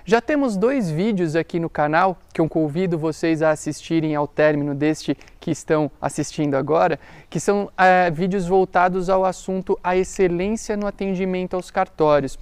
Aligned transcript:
Já 0.09 0.20
temos 0.20 0.57
dois 0.57 0.88
vídeos 0.88 1.34
aqui 1.34 1.59
no 1.59 1.68
canal 1.68 2.16
que 2.32 2.41
eu 2.41 2.48
convido 2.48 2.96
vocês 2.96 3.43
a 3.43 3.50
assistirem 3.50 4.14
ao 4.14 4.29
término 4.29 4.73
deste 4.73 5.19
que 5.41 5.51
estão 5.51 5.91
assistindo 6.01 6.55
agora, 6.55 6.96
que 7.29 7.41
são 7.41 7.69
é, 7.77 8.09
vídeos 8.09 8.46
voltados 8.46 9.10
ao 9.10 9.24
assunto 9.24 9.77
a 9.82 9.96
excelência 9.96 10.77
no 10.77 10.87
atendimento 10.87 11.56
aos 11.56 11.73
cartórios. 11.73 12.38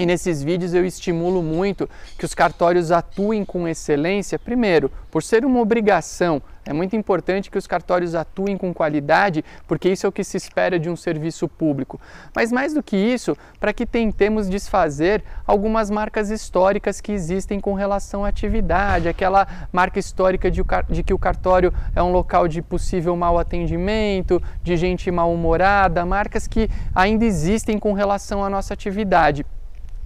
E 0.00 0.06
nesses 0.06 0.42
vídeos 0.42 0.72
eu 0.72 0.82
estimulo 0.82 1.42
muito 1.42 1.86
que 2.16 2.24
os 2.24 2.32
cartórios 2.32 2.90
atuem 2.90 3.44
com 3.44 3.68
excelência, 3.68 4.38
primeiro, 4.38 4.90
por 5.10 5.22
ser 5.22 5.44
uma 5.44 5.60
obrigação. 5.60 6.40
É 6.64 6.72
muito 6.72 6.96
importante 6.96 7.50
que 7.50 7.58
os 7.58 7.66
cartórios 7.66 8.14
atuem 8.14 8.56
com 8.56 8.72
qualidade, 8.72 9.44
porque 9.68 9.90
isso 9.90 10.06
é 10.06 10.08
o 10.08 10.12
que 10.12 10.24
se 10.24 10.38
espera 10.38 10.78
de 10.78 10.88
um 10.88 10.96
serviço 10.96 11.46
público. 11.46 12.00
Mas 12.34 12.50
mais 12.50 12.72
do 12.72 12.82
que 12.82 12.96
isso, 12.96 13.36
para 13.58 13.74
que 13.74 13.84
tentemos 13.84 14.48
desfazer 14.48 15.22
algumas 15.46 15.90
marcas 15.90 16.30
históricas 16.30 16.98
que 16.98 17.12
existem 17.12 17.60
com 17.60 17.74
relação 17.74 18.24
à 18.24 18.28
atividade, 18.28 19.06
aquela 19.06 19.46
marca 19.70 19.98
histórica 19.98 20.50
de, 20.50 20.62
que 21.04 21.12
o 21.12 21.18
cartório 21.18 21.74
é 21.94 22.02
um 22.02 22.10
local 22.10 22.48
de 22.48 22.62
possível 22.62 23.14
mau 23.14 23.38
atendimento, 23.38 24.42
de 24.62 24.78
gente 24.78 25.10
mal-humorada, 25.10 26.06
marcas 26.06 26.46
que 26.46 26.70
ainda 26.94 27.26
existem 27.26 27.78
com 27.78 27.92
relação 27.92 28.42
à 28.42 28.48
nossa 28.48 28.72
atividade. 28.72 29.44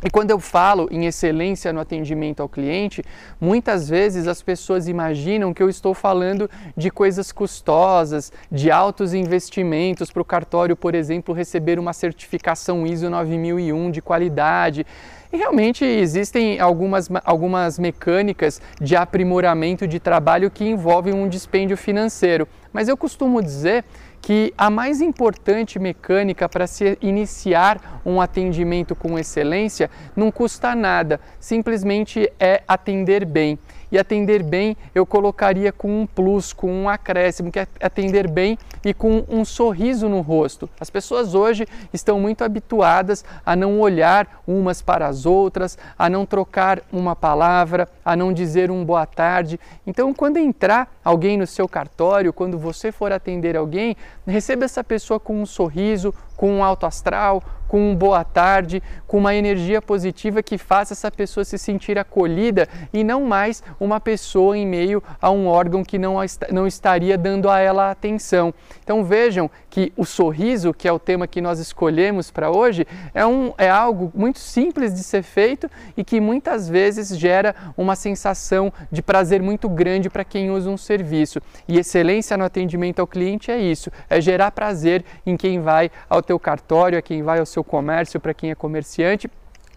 E 0.06 0.10
quando 0.10 0.30
eu 0.30 0.38
falo 0.38 0.86
em 0.90 1.06
excelência 1.06 1.72
no 1.72 1.80
atendimento 1.80 2.40
ao 2.40 2.48
cliente, 2.48 3.02
muitas 3.40 3.88
vezes 3.88 4.26
as 4.26 4.42
pessoas 4.42 4.86
imaginam 4.86 5.54
que 5.54 5.62
eu 5.62 5.68
estou 5.70 5.94
falando 5.94 6.48
de 6.76 6.90
coisas 6.90 7.32
custosas, 7.32 8.30
de 8.52 8.70
altos 8.70 9.14
investimentos 9.14 10.10
para 10.10 10.20
o 10.20 10.24
cartório, 10.24 10.76
por 10.76 10.94
exemplo, 10.94 11.34
receber 11.34 11.78
uma 11.78 11.94
certificação 11.94 12.86
ISO 12.86 13.08
9001 13.08 13.90
de 13.90 14.02
qualidade. 14.02 14.86
E 15.32 15.38
realmente 15.38 15.86
existem 15.86 16.60
algumas, 16.60 17.08
algumas 17.24 17.78
mecânicas 17.78 18.60
de 18.78 18.94
aprimoramento 18.94 19.88
de 19.88 19.98
trabalho 19.98 20.50
que 20.50 20.68
envolvem 20.68 21.14
um 21.14 21.26
dispêndio 21.26 21.78
financeiro. 21.78 22.46
Mas 22.74 22.88
eu 22.88 22.96
costumo 22.96 23.42
dizer 23.42 23.84
que 24.24 24.54
a 24.56 24.70
mais 24.70 25.02
importante 25.02 25.78
mecânica 25.78 26.48
para 26.48 26.66
se 26.66 26.96
iniciar 27.02 28.00
um 28.06 28.22
atendimento 28.22 28.96
com 28.96 29.18
excelência 29.18 29.90
não 30.16 30.32
custa 30.32 30.74
nada, 30.74 31.20
simplesmente 31.38 32.32
é 32.40 32.62
atender 32.66 33.26
bem 33.26 33.58
e 33.94 33.98
atender 33.98 34.42
bem 34.42 34.76
eu 34.92 35.06
colocaria 35.06 35.70
com 35.70 36.02
um 36.02 36.04
plus, 36.04 36.52
com 36.52 36.68
um 36.68 36.88
acréscimo, 36.88 37.52
que 37.52 37.60
é 37.60 37.68
atender 37.80 38.28
bem 38.28 38.58
e 38.84 38.92
com 38.92 39.24
um 39.28 39.44
sorriso 39.44 40.08
no 40.08 40.20
rosto. 40.20 40.68
As 40.80 40.90
pessoas 40.90 41.32
hoje 41.32 41.64
estão 41.92 42.18
muito 42.18 42.42
habituadas 42.42 43.24
a 43.46 43.54
não 43.54 43.78
olhar 43.78 44.42
umas 44.48 44.82
para 44.82 45.06
as 45.06 45.26
outras, 45.26 45.78
a 45.96 46.10
não 46.10 46.26
trocar 46.26 46.82
uma 46.92 47.14
palavra, 47.14 47.88
a 48.04 48.16
não 48.16 48.32
dizer 48.32 48.68
um 48.68 48.84
boa 48.84 49.06
tarde. 49.06 49.60
Então, 49.86 50.12
quando 50.12 50.38
entrar 50.38 50.92
alguém 51.04 51.38
no 51.38 51.46
seu 51.46 51.68
cartório, 51.68 52.32
quando 52.32 52.58
você 52.58 52.90
for 52.90 53.12
atender 53.12 53.56
alguém, 53.56 53.96
receba 54.26 54.64
essa 54.64 54.82
pessoa 54.82 55.20
com 55.20 55.40
um 55.40 55.46
sorriso, 55.46 56.12
com 56.36 56.50
um 56.50 56.64
alto 56.64 56.84
astral, 56.84 57.40
com 57.68 57.90
um 57.90 57.94
boa 57.94 58.24
tarde, 58.24 58.82
com 59.06 59.18
uma 59.18 59.34
energia 59.34 59.80
positiva 59.80 60.42
que 60.42 60.58
faça 60.58 60.94
essa 60.94 61.10
pessoa 61.10 61.44
se 61.44 61.58
sentir 61.58 61.98
acolhida 61.98 62.68
e 62.92 63.04
não 63.04 63.24
mais 63.24 63.62
uma 63.78 64.00
pessoa 64.00 64.56
em 64.56 64.66
meio 64.66 65.02
a 65.20 65.30
um 65.30 65.46
órgão 65.46 65.84
que 65.84 65.98
não, 65.98 66.16
não 66.50 66.66
estaria 66.66 67.16
dando 67.16 67.48
a 67.48 67.58
ela 67.58 67.90
atenção. 67.90 68.52
Então 68.82 69.04
vejam 69.04 69.50
que 69.70 69.92
o 69.96 70.04
sorriso, 70.04 70.72
que 70.72 70.86
é 70.86 70.92
o 70.92 70.98
tema 70.98 71.26
que 71.26 71.40
nós 71.40 71.58
escolhemos 71.58 72.30
para 72.30 72.50
hoje, 72.50 72.86
é, 73.12 73.24
um, 73.26 73.52
é 73.58 73.68
algo 73.68 74.12
muito 74.14 74.38
simples 74.38 74.94
de 74.94 75.02
ser 75.02 75.22
feito 75.22 75.70
e 75.96 76.04
que 76.04 76.20
muitas 76.20 76.68
vezes 76.68 77.16
gera 77.16 77.54
uma 77.76 77.96
sensação 77.96 78.72
de 78.90 79.02
prazer 79.02 79.42
muito 79.42 79.68
grande 79.68 80.08
para 80.10 80.24
quem 80.24 80.50
usa 80.50 80.70
um 80.70 80.76
serviço. 80.76 81.40
E 81.66 81.78
excelência 81.78 82.36
no 82.36 82.44
atendimento 82.44 83.00
ao 83.00 83.06
cliente 83.06 83.50
é 83.50 83.58
isso, 83.58 83.90
é 84.08 84.20
gerar 84.20 84.50
prazer 84.50 85.04
em 85.26 85.36
quem 85.36 85.60
vai 85.60 85.90
ao 86.08 86.22
teu 86.22 86.38
cartório, 86.38 86.98
a 86.98 87.02
quem 87.02 87.22
vai 87.22 87.38
ao 87.38 87.46
seu 87.54 87.64
comércio, 87.64 88.20
para 88.20 88.34
quem 88.34 88.50
é 88.50 88.54
comerciante 88.54 89.30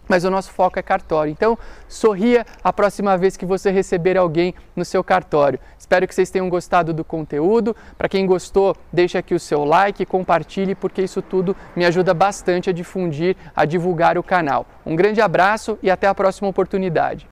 mas 0.08 0.24
o 0.24 0.30
nosso 0.30 0.50
foco 0.50 0.78
é 0.78 0.82
cartório. 0.82 1.30
Então, 1.30 1.56
sorria 1.86 2.46
a 2.64 2.72
próxima 2.72 3.16
vez 3.16 3.36
que 3.36 3.44
você 3.44 3.70
receber 3.70 4.16
alguém 4.16 4.54
no 4.74 4.84
seu 4.84 5.04
cartório. 5.04 5.60
Espero 5.78 6.08
que 6.08 6.14
vocês 6.14 6.30
tenham 6.30 6.48
gostado 6.48 6.92
do 6.94 7.04
conteúdo. 7.04 7.76
Para 7.96 8.08
quem 8.08 8.26
gostou, 8.26 8.74
deixe 8.92 9.18
aqui 9.18 9.34
o 9.34 9.40
seu 9.40 9.64
like, 9.64 10.04
compartilhe, 10.06 10.74
porque 10.74 11.02
isso 11.02 11.20
tudo 11.20 11.54
me 11.76 11.84
ajuda 11.84 12.14
bastante 12.14 12.70
a 12.70 12.72
difundir, 12.72 13.36
a 13.54 13.64
divulgar 13.64 14.16
o 14.16 14.22
canal. 14.22 14.66
Um 14.84 14.96
grande 14.96 15.20
abraço 15.20 15.78
e 15.82 15.90
até 15.90 16.06
a 16.06 16.14
próxima 16.14 16.48
oportunidade. 16.48 17.26